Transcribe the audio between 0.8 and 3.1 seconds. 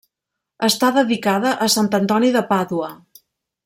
dedicada a Sant Antoni de Pàdua.